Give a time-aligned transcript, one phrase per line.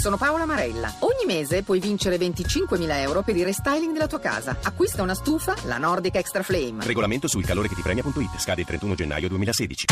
[0.00, 0.92] sono Paola Marella.
[1.00, 4.56] Ogni mese puoi vincere 25.000 euro per il restyling della tua casa.
[4.62, 6.84] Acquista una stufa, la Nordic Extra Flame.
[6.84, 8.38] Regolamento sul calore che ti premia.it.
[8.38, 9.84] Scade il 31 gennaio 2016.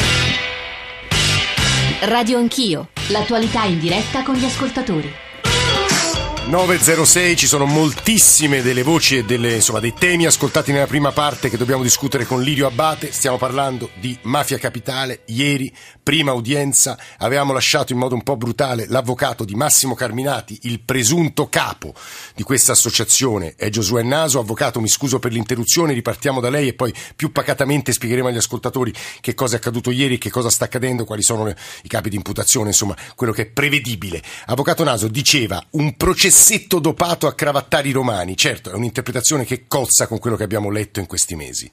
[2.01, 2.89] Radio Anch'io.
[3.11, 5.27] L'attualità in diretta con gli ascoltatori.
[6.49, 11.51] 906 ci sono moltissime delle voci e delle, insomma, dei temi ascoltati nella prima parte
[11.51, 13.13] che dobbiamo discutere con Lirio Abate.
[13.13, 15.25] Stiamo parlando di Mafia Capitale.
[15.27, 15.71] Ieri,
[16.09, 21.51] prima udienza, avevamo lasciato in modo un po' brutale l'avvocato di Massimo Carminati, il presunto
[21.51, 21.93] capo
[22.35, 23.53] di questa associazione.
[23.57, 24.39] È Giosuè Naso.
[24.39, 28.91] Avvocato, mi scuso per l'interruzione, ripartiamo da lei e poi più pacatamente spiegheremo agli ascoltatori
[29.21, 32.17] che cosa è accaduto ieri, che cosa sta accadendo, quali sono le, i capi di
[32.17, 34.23] imputazione, insomma, quello che è prevedibile.
[34.47, 38.37] Avvocato Naso diceva un processo pezzetto dopato a cravattari romani.
[38.37, 41.71] Certo, è un'interpretazione che cozza con quello che abbiamo letto in questi mesi.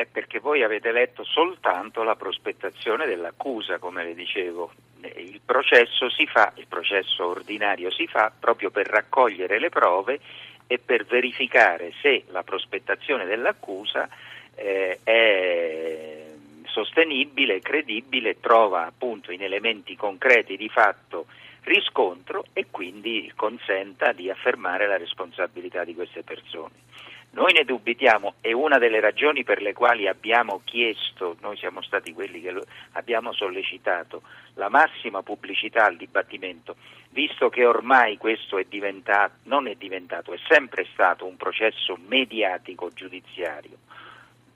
[0.00, 4.72] È perché voi avete letto soltanto la prospettazione dell'accusa, come le dicevo.
[5.02, 10.18] Il processo si fa, il processo ordinario si fa proprio per raccogliere le prove
[10.66, 14.08] e per verificare se la prospettazione dell'accusa
[14.54, 16.28] eh, è
[16.64, 21.26] sostenibile, credibile, trova appunto in elementi concreti di fatto
[21.64, 26.88] riscontro e quindi consenta di affermare la responsabilità di queste persone.
[27.32, 32.12] Noi ne dubitiamo e una delle ragioni per le quali abbiamo chiesto, noi siamo stati
[32.12, 32.52] quelli che
[32.92, 34.22] abbiamo sollecitato
[34.54, 36.74] la massima pubblicità al dibattimento,
[37.10, 42.90] visto che ormai questo è diventato, non è diventato, è sempre stato un processo mediatico
[42.92, 43.78] giudiziario.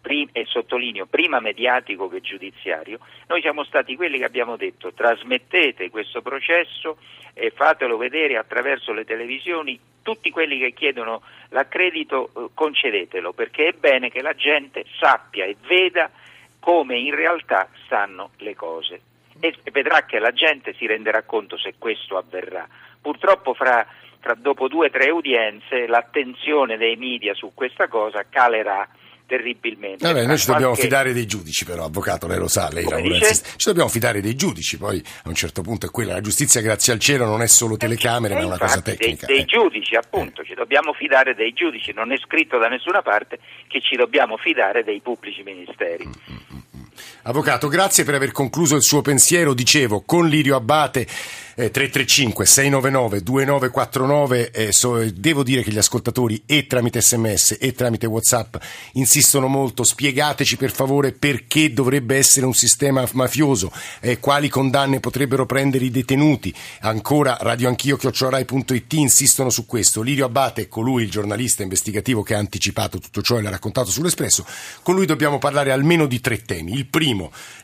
[0.06, 6.20] E sottolineo prima mediatico che giudiziario, noi siamo stati quelli che abbiamo detto trasmettete questo
[6.20, 6.98] processo
[7.32, 13.72] e fatelo vedere attraverso le televisioni, tutti quelli che chiedono l'accredito eh, concedetelo perché è
[13.72, 16.08] bene che la gente sappia e veda
[16.60, 19.00] come in realtà stanno le cose
[19.40, 22.66] e vedrà che la gente si renderà conto se questo avverrà.
[23.00, 23.84] Purtroppo fra,
[24.20, 28.88] fra dopo due o tre udienze l'attenzione dei media su questa cosa calerà
[29.26, 30.06] terribilmente.
[30.06, 30.88] Vabbè, noi ci dobbiamo qualche...
[30.88, 34.78] fidare dei giudici, però, avvocato, lei lo sa, lei lavora Ci dobbiamo fidare dei giudici,
[34.78, 36.14] poi a un certo punto è quella.
[36.14, 39.26] La giustizia, grazie al cielo, non è solo telecamere, eh, ma è una cosa tecnica.
[39.26, 39.46] Dei, dei eh.
[39.46, 40.44] giudici, appunto, eh.
[40.44, 44.84] ci dobbiamo fidare dei giudici, non è scritto da nessuna parte che ci dobbiamo fidare
[44.84, 46.06] dei pubblici ministeri.
[46.06, 46.62] Mm-hmm.
[47.26, 49.54] Avvocato, grazie per aver concluso il suo pensiero.
[49.54, 51.06] Dicevo, con Lirio Abbate
[51.56, 57.72] eh, 335 699 2949 eh, so, devo dire che gli ascoltatori e tramite sms e
[57.72, 58.56] tramite whatsapp
[58.92, 59.84] insistono molto.
[59.84, 63.72] Spiegateci per favore perché dovrebbe essere un sistema mafioso
[64.20, 66.54] quali condanne potrebbero prendere i detenuti.
[66.80, 70.02] Ancora radioanchio chiocciorai.it insistono su questo.
[70.02, 74.44] Lirio Abate colui il giornalista investigativo che ha anticipato tutto ciò e l'ha raccontato sull'Espresso
[74.82, 76.74] con lui dobbiamo parlare almeno di tre temi.
[76.74, 77.13] Il primo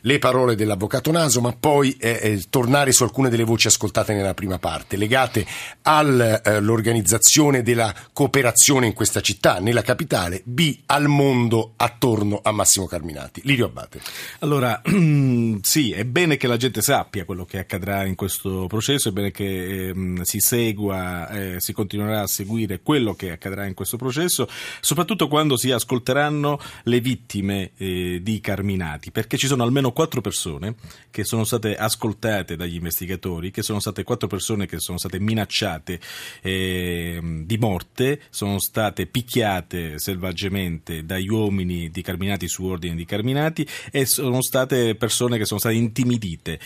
[0.01, 4.33] le parole dell'avvocato Naso ma poi eh, eh tornare su alcune delle voci ascoltate nella
[4.33, 5.45] prima parte, legate
[5.83, 13.41] all'organizzazione della cooperazione in questa città, nella capitale, B al mondo attorno a Massimo Carminati.
[13.43, 14.01] Lirio Abbate.
[14.39, 14.81] Allora,
[15.61, 19.31] sì, è bene che la gente sappia quello che accadrà in questo processo, è bene
[19.31, 24.47] che eh, si segua, eh, si continuerà a seguire quello che accadrà in questo processo,
[24.79, 30.75] soprattutto quando si ascolteranno le vittime eh, di Carminati, perché ci sono almeno quattro persone
[31.09, 35.99] che sono state ascoltate dagli investigatori, che sono state quattro persone che sono state minacciate
[36.43, 43.67] eh, di morte, sono state picchiate selvaggiamente dagli uomini di Carminati su ordine di Carminati
[43.89, 46.59] e sono state persone che sono state intimidite,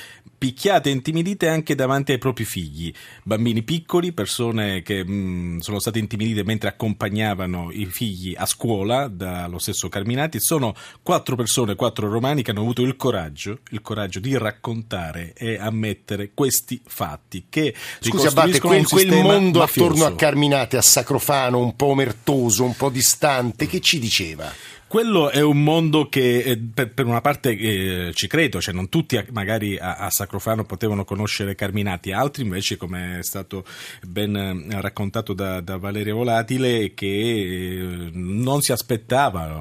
[0.45, 5.79] picchiate e intimidite anche davanti ai propri figli, bambini piccoli, persone che mh, mm, sono
[5.79, 10.39] state intimidite mentre accompagnavano i figli a scuola dallo stesso Carminati.
[10.39, 15.57] Sono quattro persone, quattro romani che hanno avuto il coraggio, il coraggio di raccontare e
[15.57, 19.89] ammettere questi fatti che Scusi Abate, quel, quel mondo mafioso.
[19.89, 24.53] attorno a Carminati, a Sacrofano, un po' omertoso, un po' distante, che ci diceva?
[24.87, 28.87] Quello è un mondo che eh, per, per una parte eh, ci credo, cioè non
[28.87, 33.65] tutti magari a, a, Sacrofano potevano conoscere Carminati, altri invece come è stato
[34.03, 39.59] ben eh, raccontato da, da Valeria Volatile che eh, non si aspettava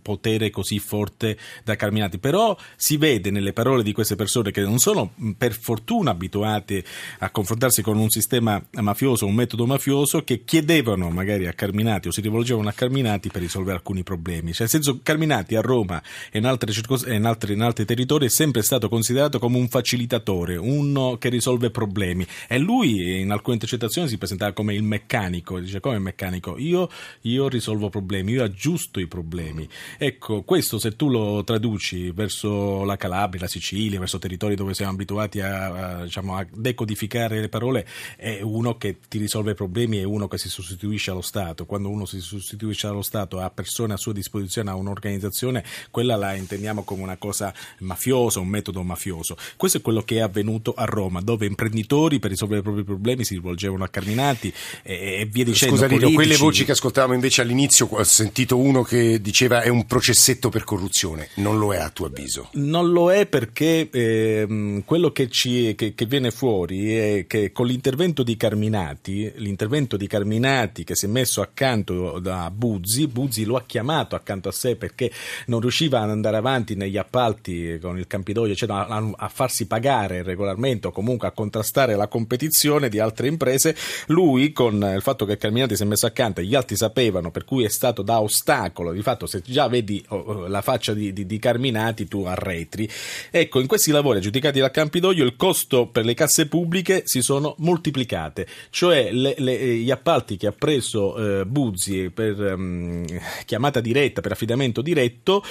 [0.00, 4.78] potere così forte da Carminati, però si vede nelle parole di queste persone che non
[4.78, 6.84] sono per fortuna abituate
[7.18, 12.10] a confrontarsi con un sistema mafioso, un metodo mafioso che chiedevano magari a Carminati o
[12.10, 14.52] si rivolgevano a Carminati per risolvere alcuni problemi.
[14.52, 18.30] Cioè nel senso Carminati a Roma e in, circos- in, altri, in altri territori è
[18.30, 22.26] sempre stato considerato come un facilitatore, uno che risolve problemi.
[22.48, 26.88] E lui in alcune intercettazioni si presentava come il meccanico, dice come meccanico, io,
[27.22, 29.68] io risolvo problemi, io aggiusto i problemi.
[29.98, 34.92] Ecco, questo se tu lo traduci verso la Calabria, la Sicilia, verso territori dove siamo
[34.92, 37.86] abituati a, a, diciamo, a decodificare le parole,
[38.16, 41.66] è uno che ti risolve problemi, è uno che si sostituisce allo Stato.
[41.66, 46.34] Quando uno si sostituisce allo Stato, ha persone a sua disposizione, ha un'organizzazione, quella la
[46.34, 49.36] intendiamo come una cosa mafiosa, un metodo mafioso.
[49.56, 53.24] Questo è quello che è avvenuto a Roma, dove imprenditori per risolvere i propri problemi
[53.24, 54.52] si rivolgevano a Carminati
[54.82, 55.76] e, e via dicendo.
[55.76, 59.86] Scusa Lino, quelle voci che ascoltavamo invece all'inizio, ho sentito uno che diceva è un
[59.86, 62.48] processetto per corruzione, non lo è a tuo avviso?
[62.52, 67.66] Non lo è perché eh, quello che, ci, che, che viene fuori è che con
[67.66, 73.56] l'intervento di Carminati, l'intervento di Carminati che si è messo accanto da Buzzi, Buzzi lo
[73.56, 75.10] ha chiamato accanto a sé perché
[75.46, 80.22] non riusciva ad andare avanti negli appalti con il Campidoglio, eccetera, a, a farsi pagare
[80.22, 83.74] regolarmente o comunque a contrastare la competizione di altre imprese,
[84.06, 87.44] lui con il fatto che Carminati si è messo accanto e gli altri sapevano, per
[87.44, 91.26] cui è stato da ostacolo, di fatto se già vedi oh, la faccia di, di,
[91.26, 92.88] di Carminati tu arretri.
[93.30, 97.54] Ecco, in questi lavori aggiudicati dal Campidoglio il costo per le casse pubbliche si sono
[97.58, 103.04] moltiplicate, cioè le, le, gli appalti che ha preso eh, Buzzi per um,
[103.44, 105.44] chiamata diretta, per affidamento diretto,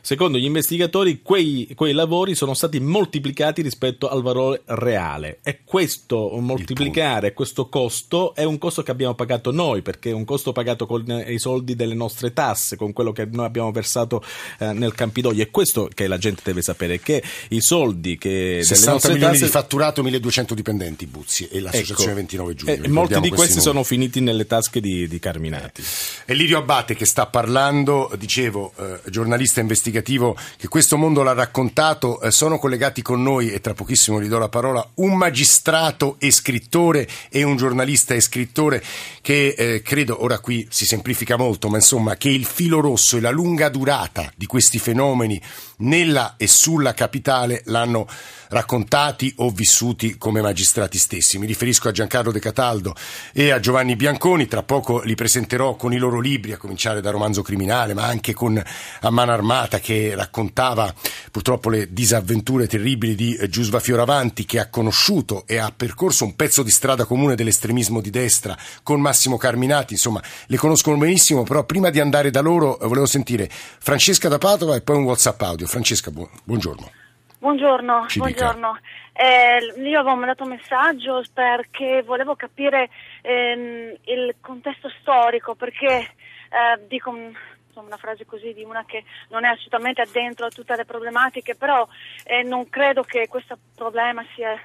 [0.00, 6.30] Secondo gli investigatori, quei, quei, lavori sono stati moltiplicati rispetto al valore reale e questo
[6.40, 10.86] moltiplicare questo costo è un costo che abbiamo pagato noi perché è un costo pagato
[10.86, 14.22] con i soldi delle nostre tasse, con quello che noi abbiamo versato
[14.58, 15.42] eh, nel Campidoglio.
[15.42, 19.44] È questo che la gente deve sapere: che i soldi che 60 milioni tasse...
[19.44, 22.72] di fatturato, 1200 dipendenti, Buzzi e l'associazione ecco, 29 giugno.
[22.72, 25.82] E molti di questi sono finiti nelle tasche di, di Carminati.
[26.24, 26.34] Eh.
[26.34, 32.20] Lirio Abate che sta parlando, dicevo, eh, giornalista investigativo investigativo che questo mondo l'ha raccontato.
[32.20, 36.30] Eh, sono collegati con noi e tra pochissimo gli do la parola un magistrato e
[36.30, 38.82] scrittore e un giornalista e scrittore
[39.20, 43.20] che eh, credo, ora qui si semplifica molto, ma insomma che il filo rosso e
[43.20, 45.40] la lunga durata di questi fenomeni
[45.78, 48.06] nella e sulla capitale l'hanno
[48.48, 51.38] raccontati o vissuti come magistrati stessi.
[51.38, 52.94] Mi riferisco a Giancarlo De Cataldo
[53.32, 57.10] e a Giovanni Bianconi, tra poco li presenterò con i loro libri, a cominciare da
[57.10, 58.62] Romanzo Criminale, ma anche con
[59.00, 60.92] A mano armata che raccontava
[61.30, 66.62] purtroppo le disavventure terribili di Giusva Fioravanti che ha conosciuto e ha percorso un pezzo
[66.62, 71.90] di strada comune dell'estremismo di destra con Massimo Carminati, insomma le conoscono benissimo, però prima
[71.90, 73.48] di andare da loro volevo sentire
[73.78, 75.67] Francesca da Padova e poi un WhatsApp audio.
[75.68, 76.90] Francesca, buongiorno.
[77.38, 78.78] Buongiorno, buongiorno.
[79.12, 82.88] Eh, io avevo mandato un messaggio perché volevo capire
[83.20, 89.44] ehm, il contesto storico, perché eh, dico insomma, una frase così di una che non
[89.44, 91.86] è assolutamente addentro a tutte le problematiche, però
[92.24, 94.58] eh, non credo che questo problema sia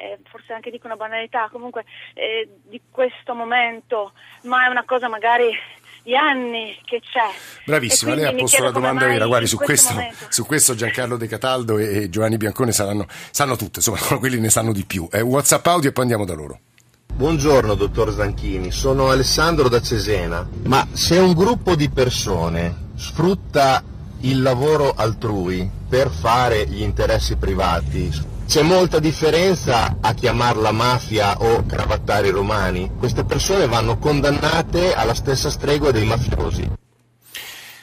[0.00, 4.12] eh, forse anche dico una banalità, comunque eh, di questo momento,
[4.42, 5.50] ma è una cosa magari
[6.02, 7.34] di anni che c'è.
[7.64, 9.26] Bravissima, lei ha posto la domanda vera.
[9.26, 9.94] Guardi, su questo,
[10.28, 14.72] su questo, Giancarlo De Cataldo e Giovanni Biancone saranno, sanno tutto, insomma, quelli ne sanno
[14.72, 15.08] di più.
[15.10, 16.60] Eh, WhatsApp audio e poi andiamo da loro.
[17.12, 23.82] Buongiorno dottor Zanchini, sono Alessandro da Cesena, ma se un gruppo di persone sfrutta
[24.20, 28.10] il lavoro altrui per fare gli interessi privati,
[28.50, 32.90] c'è molta differenza a chiamarla mafia o cravattare i romani.
[32.98, 36.68] Queste persone vanno condannate alla stessa stregua dei mafiosi.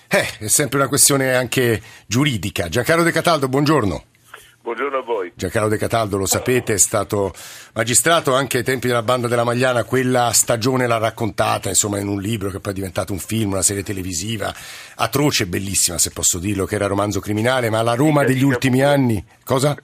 [0.09, 2.67] Eh, è sempre una questione anche giuridica.
[2.67, 4.03] Giancarlo De Cataldo, buongiorno.
[4.61, 5.31] Buongiorno a voi.
[5.33, 7.33] Giancarlo De Cataldo, lo sapete, è stato
[7.71, 12.19] magistrato anche ai tempi della banda della Magliana, quella stagione l'ha raccontata, insomma, in un
[12.19, 14.53] libro che poi è diventato un film, una serie televisiva,
[14.95, 18.81] atroce e bellissima, se posso dirlo, che era romanzo criminale, ma la Roma degli ultimi
[18.81, 19.23] anni...
[19.45, 19.77] Cosa?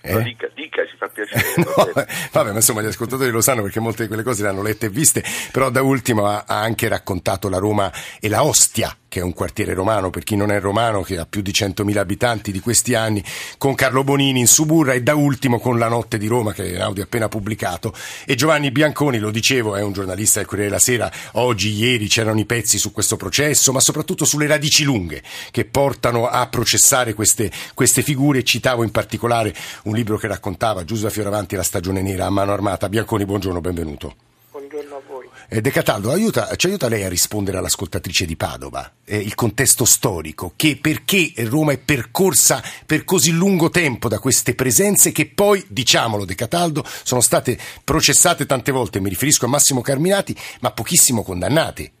[0.00, 0.22] Eh?
[0.22, 1.54] Dica, dica, ci fa piacere.
[1.58, 4.62] no, vabbè, ma insomma gli ascoltatori lo sanno perché molte di quelle cose le hanno
[4.62, 8.96] lette e viste, però da ultimo ha, ha anche raccontato la Roma e la Ostia
[9.18, 11.96] che è un quartiere romano, per chi non è romano, che ha più di 100.000
[11.96, 13.22] abitanti di questi anni,
[13.58, 16.80] con Carlo Bonini in Suburra e da ultimo con La Notte di Roma, che è
[16.80, 17.92] audio appena pubblicato.
[18.24, 22.38] E Giovanni Bianconi, lo dicevo, è un giornalista del Corriere della Sera, oggi, ieri c'erano
[22.38, 27.50] i pezzi su questo processo, ma soprattutto sulle radici lunghe che portano a processare queste,
[27.74, 28.44] queste figure.
[28.44, 32.88] Citavo in particolare un libro che raccontava Giuseppe Fioravanti, La stagione nera a mano armata.
[32.88, 34.14] Bianconi, buongiorno, benvenuto.
[34.52, 35.24] Buongiorno a voi.
[35.24, 39.86] Eh, De Cataldo, aiuta, ci aiuta lei a rispondere all'ascoltatrice di Padova, eh, il contesto
[39.86, 45.64] storico, che perché Roma è percorsa per così lungo tempo da queste presenze che poi,
[45.66, 51.22] diciamolo De Cataldo, sono state processate tante volte, mi riferisco a Massimo Carminati, ma pochissimo
[51.22, 51.92] condannate.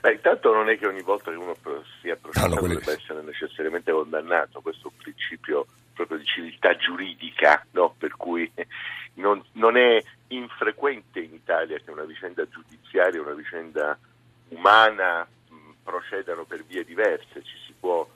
[0.00, 1.54] Beh, intanto non è che ogni volta che uno
[2.02, 6.24] sia processato No, no, quello- debba essere necessariamente condannato, questo è un principio proprio di
[6.24, 7.94] civiltà giuridica, no?
[7.96, 8.50] per cui
[9.14, 10.02] non, non è
[10.36, 13.98] infrequente in Italia che una vicenda giudiziaria, una vicenda
[14.48, 15.26] umana
[15.82, 18.08] procedano per vie diverse, ci si può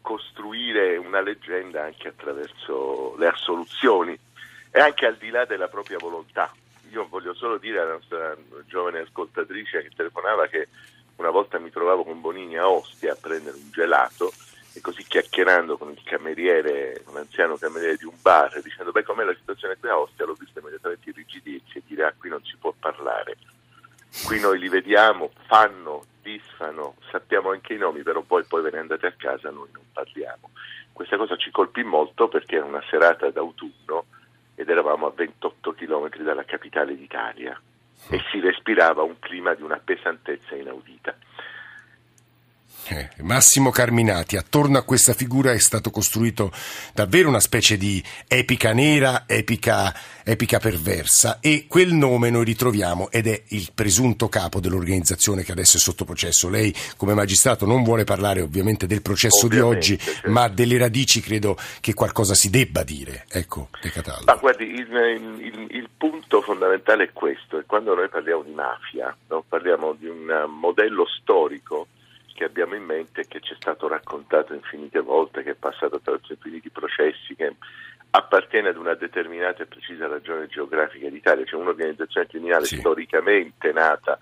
[0.00, 4.16] costruire una leggenda anche attraverso le assoluzioni
[4.70, 6.52] e anche al di là della propria volontà.
[6.90, 10.68] Io voglio solo dire alla nostra giovane ascoltatrice che telefonava che
[11.16, 14.32] una volta mi trovavo con Bonini a Ostia a prendere un gelato
[14.76, 19.24] e così chiacchierando con il cameriere, un anziano cameriere di un bar, dicendo beh com'è
[19.24, 22.56] la situazione qui a Ostia, l'ho visto immediatamente irrigidirsi e dire ah qui non si
[22.58, 23.38] può parlare.
[24.26, 28.78] Qui noi li vediamo, fanno, disfano, sappiamo anche i nomi, però poi, poi ve ne
[28.78, 30.50] andate a casa, noi non parliamo.
[30.92, 34.04] Questa cosa ci colpì molto perché era una serata d'autunno
[34.56, 37.58] ed eravamo a 28 km dalla capitale d'Italia
[38.10, 41.16] e si respirava un clima di una pesantezza inaudita.
[42.88, 46.52] Eh, Massimo Carminati, attorno a questa figura è stato costruito
[46.94, 53.26] davvero una specie di epica nera, epica, epica perversa e quel nome noi ritroviamo ed
[53.26, 56.48] è il presunto capo dell'organizzazione che adesso è sotto processo.
[56.48, 60.30] Lei come magistrato non vuole parlare ovviamente del processo di Ovviamente, oggi, certo.
[60.30, 63.24] ma delle radici credo che qualcosa si debba dire.
[63.28, 64.24] Ecco, De Cataldo.
[64.26, 64.86] Ma guardi, il,
[65.40, 69.44] il- il punto fondamentale è questo, e quando noi parliamo di mafia, no?
[69.48, 71.88] parliamo di un eh, modello storico
[72.36, 75.96] che abbiamo in mente e che ci è stato raccontato infinite volte, che è passato
[75.96, 77.56] attraverso infiniti processi, che
[78.10, 82.76] appartiene ad una determinata e precisa ragione geografica d'Italia, cioè un'organizzazione criminale Sì.
[82.76, 84.18] storicamente nata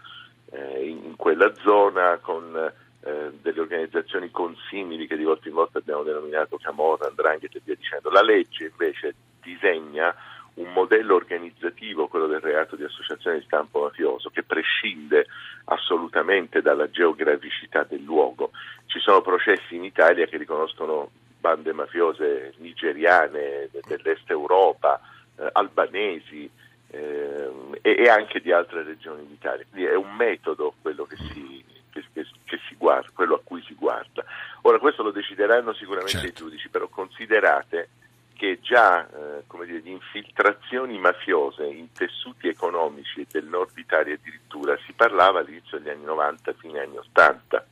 [0.53, 6.05] eh, in quella zona con eh, delle organizzazioni consimili che di volta in volta abbiamo
[6.05, 8.11] denominato Camorra, Andrangheta e via dicendo.
[8.11, 10.15] La legge invece disegna
[10.55, 15.27] un modello organizzativo, quello del reato di associazione di stampo mafioso, che prescinde
[15.65, 18.51] assolutamente dalla geograficità del luogo.
[18.87, 25.01] Ci sono processi in Italia che riconoscono bande mafiose nigeriane de- dell'est Europa,
[25.37, 26.49] eh, albanesi
[26.91, 29.65] ehm, e, e anche di altre regioni d'Italia.
[29.69, 33.61] Quindi è un metodo quello che si, che- che- che si guarda, quello a cui
[33.63, 34.25] si guarda.
[34.63, 36.27] Ora questo lo decideranno sicuramente Certo.
[36.29, 37.89] i giudici, però considerate
[38.35, 44.93] che già eh, dire, di infiltrazioni mafiose in tessuti economici del nord Italia addirittura si
[44.93, 47.67] parlava all'inizio degli anni 90, fine anni 80.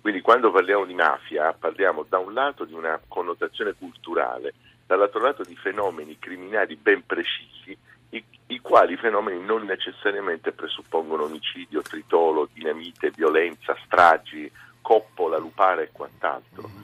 [0.00, 4.54] Quindi quando parliamo di mafia parliamo da un lato di una connotazione culturale,
[4.86, 7.76] dall'altro lato di fenomeni criminali ben precisi,
[8.10, 14.50] i, i quali fenomeni non necessariamente presuppongono omicidio, tritolo, dinamite, violenza, stragi,
[14.82, 16.83] coppola, lupare e quant'altro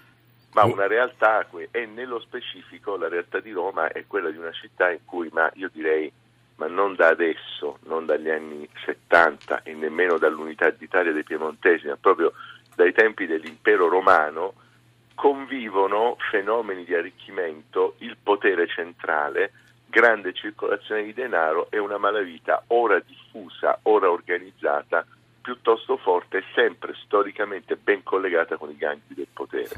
[0.53, 4.91] ma una realtà e nello specifico la realtà di Roma è quella di una città
[4.91, 6.11] in cui, ma io direi,
[6.57, 11.97] ma non da adesso, non dagli anni 70 e nemmeno dall'unità d'Italia dei Piemontesi, ma
[11.97, 12.33] proprio
[12.75, 14.55] dai tempi dell'impero romano,
[15.15, 19.53] convivono fenomeni di arricchimento, il potere centrale,
[19.87, 25.05] grande circolazione di denaro e una malavita ora diffusa, ora organizzata,
[25.43, 29.69] piuttosto forte e sempre storicamente ben collegata con i gangli del potere.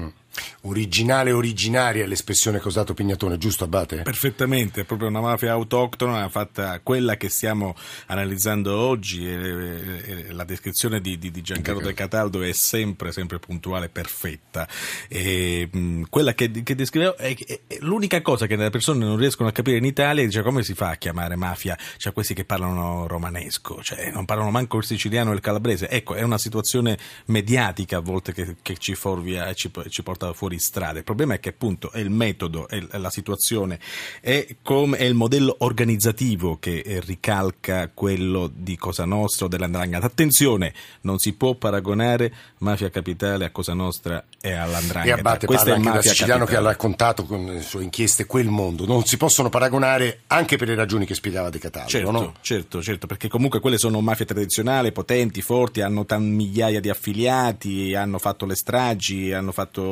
[0.65, 4.03] Originale originaria l'espressione che ha usato Pignatone, giusto Abate?
[4.03, 7.75] Perfettamente, è proprio una mafia autoctona fatta quella che stiamo
[8.07, 13.89] analizzando oggi e la descrizione di, di- di Giancarlo De Cataldo è sempre, sempre puntuale,
[13.89, 14.69] perfetta.
[15.09, 19.17] E, mh, quella che, che descrivevo è, è- è l'unica cosa che le persone non
[19.17, 21.77] riescono a capire in Italia, dice come si fa a chiamare mafia?
[21.97, 25.89] Cioè questi che parlano romanesco, cioè non parlano manco il siciliano e il calabrese.
[25.89, 30.33] Ecco, è una situazione mediatica a volte che, che ci forvia e ci, ci porta
[30.33, 30.99] fuori strada.
[30.99, 33.79] Il problema è che appunto è il metodo, è, la situazione,
[34.21, 40.07] è, come, è il modello organizzativo che eh, ricalca quello di Cosa Nostra o dell'Andrangheta.
[40.07, 45.19] Attenzione, non si può paragonare Mafia Capitale a Cosa Nostra e E all'Andrangheta.
[45.21, 46.73] Abate Questa parla è anche da siciliano che ha Capitale.
[46.73, 48.87] raccontato con le sue inchieste quel mondo.
[48.87, 52.35] Non si possono paragonare anche per le ragioni che spiegava De Cataldo, Certo, no?
[52.41, 57.95] certo, certo, perché comunque quelle sono mafie tradizionali, potenti, forti, hanno tan migliaia di affiliati,
[57.95, 59.83] hanno fatto le stragi, hanno fatto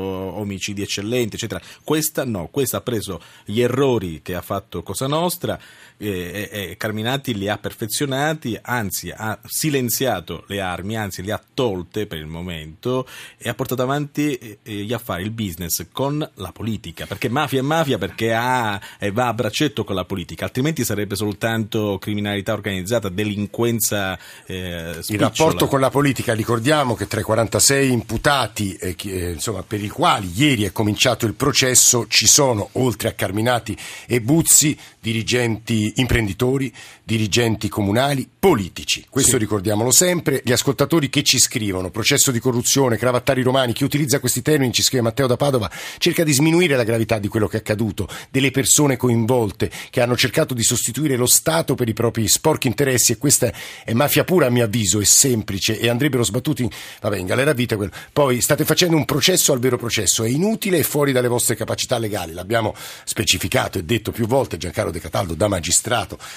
[0.50, 1.60] omicidi eccellenti, eccetera.
[1.84, 5.58] Questa no, questa ha preso gli errori che ha fatto Cosa Nostra
[6.00, 11.42] e, e- e Carminati li ha perfezionati, anzi ha silenziato le armi, anzi le ha
[11.52, 16.26] tolte per il momento e ha portato avanti eh, eh, gli affari, il business con
[16.34, 20.46] la politica, perché mafia è mafia perché ha, e va a braccetto con la politica,
[20.46, 27.20] altrimenti sarebbe soltanto criminalità organizzata, delinquenza eh, Il rapporto con la politica, ricordiamo che tra
[27.20, 32.26] i 46 imputati eh, eh, insomma, per i quali ieri è cominciato il processo, ci
[32.26, 33.76] sono, oltre a Carminati
[34.06, 39.04] e Buzzi, dirigenti imprenditori, dirigenti comunali, politici.
[39.08, 39.38] Questo sì.
[39.38, 40.40] ricordiamolo sempre.
[40.44, 44.82] Gli ascoltatori che ci scrivono, processo di corruzione, cravattari romani, chi utilizza questi termini, ci
[44.82, 48.50] scrive Matteo da Padova, cerca di sminuire la gravità di quello che è accaduto, delle
[48.50, 53.18] persone coinvolte che hanno cercato di sostituire lo Stato per i propri sporchi interessi e
[53.18, 53.52] questa
[53.84, 56.70] è mafia pura a mio avviso, è semplice e andrebbero sbattuti
[57.00, 57.76] vabbè, in galera vita.
[58.12, 61.98] Poi state facendo un processo al vero processo, è inutile e fuori dalle vostre capacità
[61.98, 65.79] legali, l'abbiamo specificato e detto più volte, Giancarlo De Cataldo da magistrato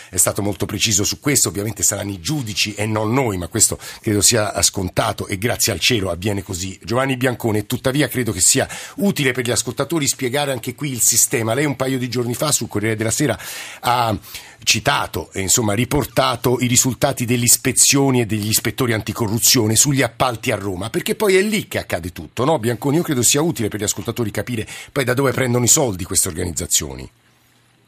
[0.10, 3.78] è stato molto preciso su questo, ovviamente saranno i giudici e non noi, ma questo
[4.02, 6.80] credo sia scontato e grazie al cielo avviene così.
[6.84, 11.54] Giovanni Biancone, tuttavia credo che sia utile per gli ascoltatori spiegare anche qui il sistema.
[11.54, 13.38] Lei un paio di giorni fa sul Corriere della Sera
[13.82, 14.18] ha
[14.64, 20.56] citato e insomma riportato i risultati delle ispezioni e degli ispettori anticorruzione sugli appalti a
[20.56, 22.60] Roma, perché poi è lì che accade tutto, no?
[22.60, 26.06] Bianconi, io credo sia utile per gli ascoltatori capire poi da dove prendono i soldi
[26.06, 27.10] queste organizzazioni.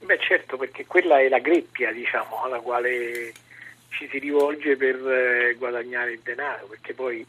[0.06, 3.34] Beh certo, perché quella è la greppia diciamo, alla quale
[3.90, 7.26] ci si rivolge per eh, guadagnare il denaro, perché poi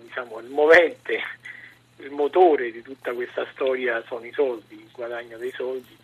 [0.00, 1.20] diciamo, il movente,
[1.98, 5.96] il motore di tutta questa storia sono i soldi, il guadagno dei soldi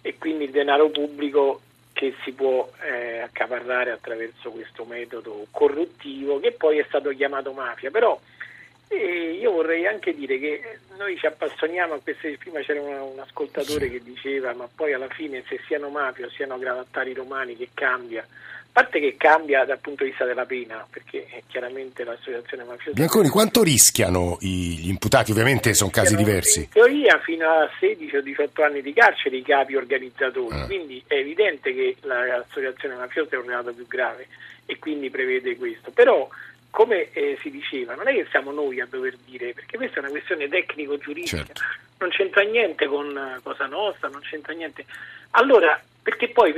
[0.00, 1.60] e quindi il denaro pubblico
[1.92, 7.90] che si può eh, accaparrare attraverso questo metodo corruttivo che poi è stato chiamato mafia.
[7.90, 8.18] Però
[8.92, 13.18] eh, io vorrei anche dire che noi ci appassioniamo a queste, prima c'era un, un
[13.20, 17.68] ascoltatore che diceva ma poi alla fine se siano mafia o siano gravattari romani che
[17.72, 22.96] cambia, a parte che cambia dal punto di vista della pena, perché chiaramente l'associazione mafiosa...
[22.96, 25.30] Bianconi, quanto rischiano gli imputati?
[25.30, 26.60] Ovviamente sono casi diversi.
[26.60, 30.66] In teoria fino a 16 o 18 anni di carcere i capi organizzatori, ah.
[30.66, 34.26] quindi è evidente che l'associazione mafiosa è un reato più grave
[34.66, 35.92] e quindi prevede questo.
[35.92, 36.28] Però
[36.70, 39.98] come eh, si diceva, non è che siamo noi a dover dire, perché questa è
[40.00, 41.62] una questione tecnico-giuridica, certo.
[41.98, 44.84] non c'entra niente con Cosa Nostra, non c'entra niente.
[45.32, 46.54] Allora, perché poi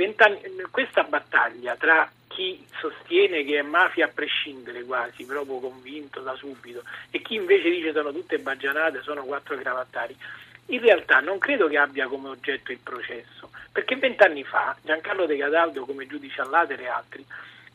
[0.71, 6.83] questa battaglia tra chi sostiene che è mafia a prescindere quasi, proprio convinto da subito,
[7.11, 10.15] e chi invece dice sono tutte baggianate, sono quattro cravattari,
[10.67, 15.37] in realtà non credo che abbia come oggetto il processo, perché vent'anni fa Giancarlo De
[15.37, 17.25] Cataldo come giudice all'Atere e altri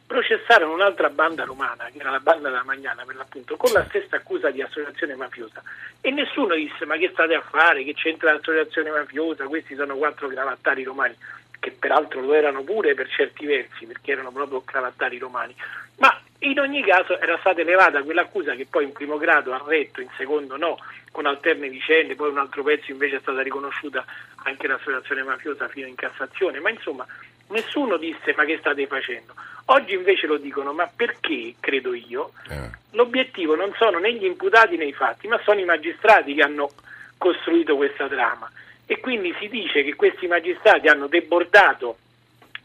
[0.08, 4.16] processarono un'altra banda romana, che era la banda della Magnana per l'appunto, con la stessa
[4.16, 5.62] accusa di associazione mafiosa.
[6.00, 10.26] E nessuno disse ma che state a fare, che c'entra l'associazione mafiosa, questi sono quattro
[10.28, 11.14] cravattari romani
[11.60, 15.54] che peraltro lo erano pure per certi versi, perché erano proprio cravattari romani,
[15.96, 20.00] ma in ogni caso era stata elevata quell'accusa che poi in primo grado ha retto,
[20.00, 20.78] in secondo no,
[21.10, 24.04] con alterne vicende, poi un altro pezzo invece è stata riconosciuta
[24.44, 27.04] anche l'associazione mafiosa fino in Cassazione, ma insomma
[27.48, 29.34] nessuno disse ma che state facendo.
[29.66, 32.70] Oggi invece lo dicono, ma perché, credo io, eh.
[32.92, 36.70] l'obiettivo non sono né gli imputati né i fatti, ma sono i magistrati che hanno
[37.18, 38.50] costruito questa trama
[38.90, 41.98] e quindi si dice che questi magistrati hanno debordato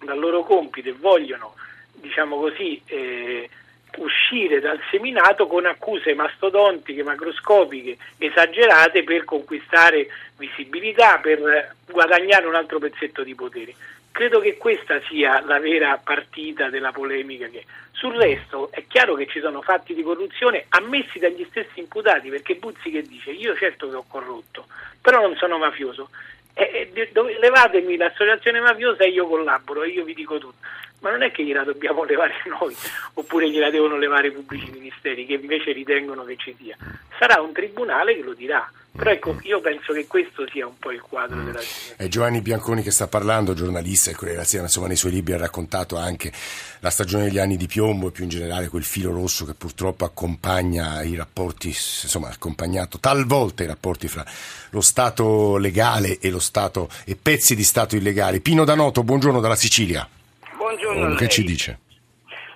[0.05, 1.53] dal loro compito e vogliono,
[1.91, 3.49] diciamo così, eh,
[3.97, 12.79] uscire dal seminato con accuse mastodontiche, macroscopiche, esagerate per conquistare visibilità, per guadagnare un altro
[12.79, 13.75] pezzetto di potere.
[14.13, 17.47] Credo che questa sia la vera partita della polemica.
[17.47, 17.65] Che...
[17.93, 22.53] Sul resto è chiaro che ci sono fatti di corruzione ammessi dagli stessi imputati, perché
[22.53, 24.67] Buzzi che dice io certo che ho corrotto,
[25.01, 26.11] però non sono mafioso.
[26.53, 30.57] Eh, eh, levatemi l'associazione mafiosa e io collaboro e io vi dico tutto.
[30.99, 32.75] Ma non è che gliela dobbiamo levare noi,
[33.15, 36.77] oppure gliela devono levare i pubblici ministeri che invece ritengono che ci sia.
[37.17, 38.71] Sarà un tribunale che lo dirà.
[38.95, 41.45] Però ecco, io penso che questo sia un po' il quadro mm.
[41.45, 41.59] della
[41.97, 45.37] È Giovanni Bianconi che sta parlando, giornalista e Corriere della insomma nei suoi libri ha
[45.37, 46.31] raccontato anche
[46.79, 50.05] la stagione degli anni di piombo e più in generale quel filo rosso che purtroppo
[50.05, 54.23] accompagna i rapporti, insomma ha accompagnato talvolta i rapporti fra
[54.69, 58.41] lo Stato legale e lo Stato e pezzi di Stato illegali.
[58.41, 60.07] Pino Danoto, buongiorno dalla Sicilia.
[60.55, 61.13] Buongiorno.
[61.13, 61.79] Oh, che ci dice?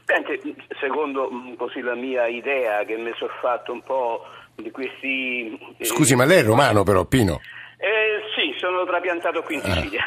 [0.05, 0.39] Sente,
[0.79, 4.21] secondo mm, così la mia idea che mi sono fatto un po'
[4.61, 5.57] di questi...
[5.77, 7.39] Eh, Scusi, ma lei è romano però, Pino?
[7.77, 10.03] Eh, sì, sono trapiantato qui in ah, Sicilia.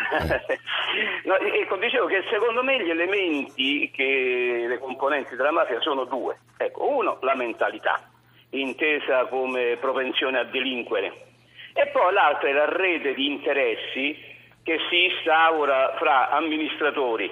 [0.48, 0.58] Eh.
[1.24, 6.38] no, ecco, dicevo che secondo me gli elementi, che le componenti della mafia sono due.
[6.56, 8.10] Ecco, uno, la mentalità,
[8.50, 11.28] intesa come propensione a delinquere.
[11.72, 14.18] E poi l'altra è la rete di interessi
[14.64, 17.30] che si instaura fra amministratori,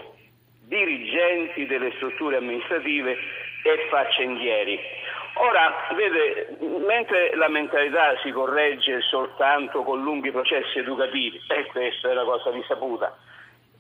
[0.61, 3.13] dirigenti delle strutture amministrative
[3.65, 4.79] e faccendieri.
[5.41, 12.13] Ora, vede, mentre la mentalità si corregge soltanto con lunghi processi educativi, e questa è
[12.13, 13.17] la cosa risaputa,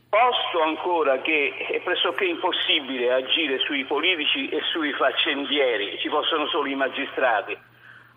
[0.08, 6.68] posto ancora che è pressoché impossibile agire sui politici e sui faccendieri, ci possono solo
[6.68, 7.58] i magistrati,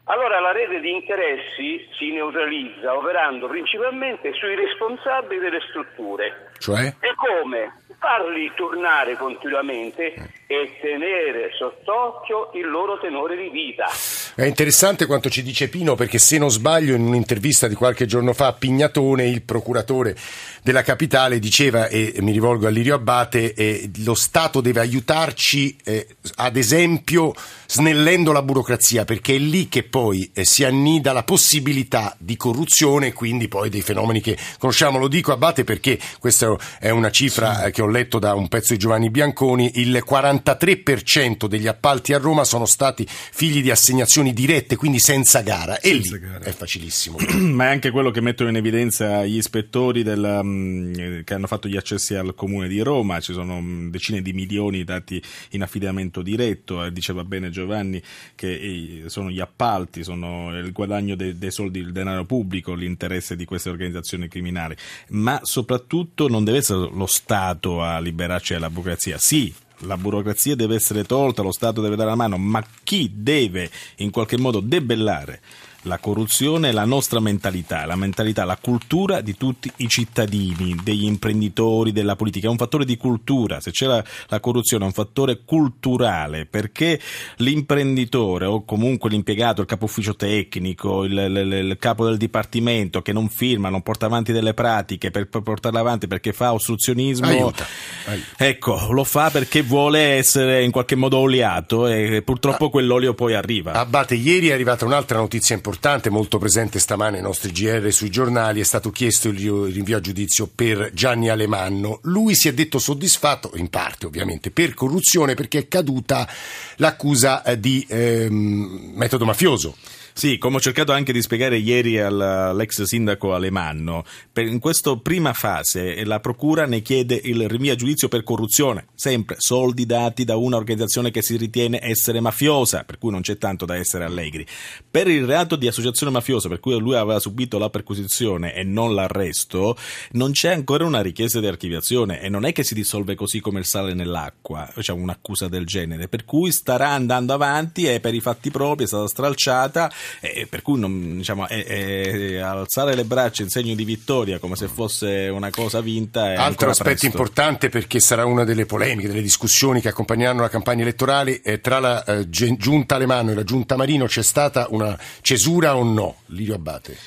[0.06, 6.52] allora la rete di interessi si neutralizza operando principalmente sui responsabili delle strutture.
[6.58, 6.88] Cioè?
[7.00, 7.80] E come?
[8.00, 10.14] Farli tornare continuamente
[10.48, 13.86] e tenere sott'occhio il loro tenore di vita.
[14.34, 18.32] È interessante quanto ci dice Pino perché se non sbaglio in un'intervista di qualche giorno
[18.32, 20.16] fa a Pignatone il procuratore
[20.64, 26.08] della capitale diceva e mi rivolgo a Lirio Abbate eh, lo Stato deve aiutarci eh,
[26.36, 27.34] ad esempio
[27.72, 33.08] snellendo la burocrazia perché è lì che poi eh, si annida la possibilità di corruzione
[33.08, 34.98] e quindi poi dei fenomeni che conosciamo.
[34.98, 37.72] Lo dico Abbate perché questa è una cifra sì.
[37.72, 42.44] che ho letto da un pezzo di Giovanni Bianconi, il 43% degli appalti a Roma
[42.44, 45.80] sono stati figli di assegnazioni dirette, quindi senza gara.
[45.80, 46.46] E senza lì gara.
[46.46, 47.18] è facilissimo.
[47.42, 51.68] Ma è anche quello che mettono in evidenza gli ispettori della Ehm, che hanno fatto
[51.68, 56.22] gli accessi al comune di Roma, ci sono mm, decine di milioni dati in affidamento
[56.22, 58.02] diretto, eh, diceva bene Giovanni
[58.36, 63.36] che eh, sono gli appalti, sono il guadagno dei, dei soldi, il denaro pubblico, l'interesse
[63.36, 64.76] di queste organizzazioni criminali,
[65.10, 70.76] ma soprattutto non deve essere lo Stato a liberarci dalla burocrazia, sì, la burocrazia deve
[70.76, 75.42] essere tolta, lo Stato deve dare la mano, ma chi deve in qualche modo debellare
[75.84, 81.06] la corruzione è la nostra mentalità, la mentalità, la cultura di tutti i cittadini, degli
[81.06, 82.48] imprenditori, della politica.
[82.48, 83.60] È un fattore di cultura.
[83.60, 87.00] Se c'è la, la corruzione è un fattore culturale perché
[87.38, 93.14] l'imprenditore o comunque l'impiegato, il capo ufficio tecnico, il, il, il, capo del dipartimento che
[93.14, 97.66] non firma, non porta avanti delle pratiche per, per portarle avanti perché fa ostruzionismo, aiuta,
[98.06, 98.26] aiuta.
[98.38, 103.34] ecco, lo fa perché vuole essere in qualche modo oliato e purtroppo ah, quell'olio poi
[103.34, 103.72] arriva.
[103.72, 108.10] Abate, ieri è arrivata un'altra notizia importante importante, molto presente stamane ai nostri GR sui
[108.10, 112.00] giornali, è stato chiesto il rinvio a giudizio per Gianni Alemanno.
[112.04, 116.28] Lui si è detto soddisfatto, in parte ovviamente, per corruzione perché è caduta
[116.76, 119.78] l'accusa di ehm, metodo mafioso.
[120.22, 125.34] Sì, come ho cercato anche di spiegare ieri all'ex sindaco Alemanno, per, in questa prima
[125.34, 130.36] fase la Procura ne chiede il rinvio a giudizio per corruzione, sempre soldi dati da
[130.36, 134.46] un'organizzazione che si ritiene essere mafiosa, per cui non c'è tanto da essere allegri.
[134.92, 138.94] Per il reato di associazione mafiosa, per cui lui aveva subito la perquisizione e non
[138.94, 139.76] l'arresto,
[140.12, 143.58] non c'è ancora una richiesta di archiviazione e non è che si dissolve così come
[143.58, 148.22] il sale nell'acqua, cioè un'accusa del genere, per cui starà andando avanti e per i
[148.22, 153.44] fatti propri è stata stralciata eh, per cui non, diciamo, è, è, alzare le braccia
[153.44, 156.34] in segno di vittoria come se fosse una cosa vinta.
[156.36, 157.06] Altro aspetto presto.
[157.06, 161.80] importante perché sarà una delle polemiche, delle discussioni che accompagneranno la campagna elettorale eh, tra
[161.80, 166.16] la eh, giunta Alemanno e la giunta Marino c'è stata una cesura o no?
[166.28, 166.98] Lirio Abbate.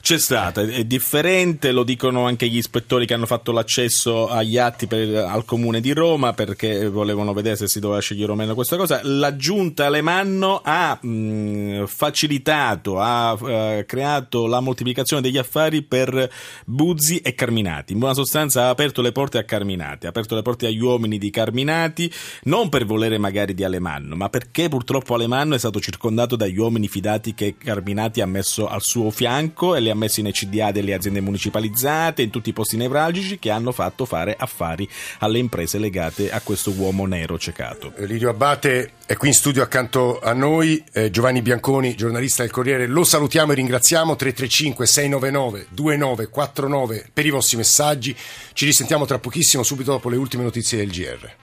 [0.00, 4.86] C'è stata, è differente, lo dicono anche gli ispettori che hanno fatto l'accesso agli atti
[4.86, 8.76] per, al comune di Roma perché volevano vedere se si doveva scegliere o meno questa
[8.76, 9.00] cosa.
[9.02, 16.30] La giunta Alemanno ha mh, facilitato, ha uh, creato la moltiplicazione degli affari per
[16.64, 17.92] Buzzi e Carminati.
[17.92, 21.18] In buona sostanza ha aperto le porte a Carminati, ha aperto le porte agli uomini
[21.18, 22.10] di Carminati,
[22.44, 26.88] non per volere magari di Alemanno, ma perché purtroppo Alemanno è stato circondato dagli uomini
[26.88, 30.94] fidati che Carminati ha messo al suo fianco e li ha messi nei CDA delle
[30.94, 36.30] aziende municipalizzate, in tutti i posti nevralgici che hanno fatto fare affari alle imprese legate
[36.30, 37.92] a questo uomo nero cecato.
[37.98, 42.86] Lirio Abbate è qui in studio accanto a noi, eh, Giovanni Bianconi, giornalista del Corriere,
[42.86, 48.14] lo salutiamo e ringraziamo 335 699 2949 per i vostri messaggi.
[48.52, 51.36] Ci risentiamo tra pochissimo, subito dopo le ultime notizie del GR.